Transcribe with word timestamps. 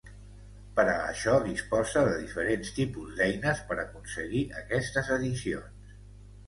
Per 0.77 0.85
a 0.93 1.03
això 1.09 1.35
disposa 1.49 2.03
de 2.09 2.15
diferents 2.23 2.73
tipus 2.81 3.15
d'eines 3.21 3.63
per 3.69 3.81
aconseguir 3.87 4.43
aquestes 4.65 5.15
edicions. 5.21 5.99